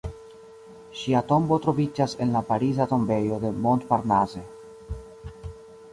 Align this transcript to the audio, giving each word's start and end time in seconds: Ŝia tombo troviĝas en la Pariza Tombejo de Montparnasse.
Ŝia 1.01 1.19
tombo 1.31 1.59
troviĝas 1.65 2.17
en 2.25 2.33
la 2.37 2.43
Pariza 2.49 2.89
Tombejo 2.95 3.39
de 3.47 3.55
Montparnasse. 3.67 4.45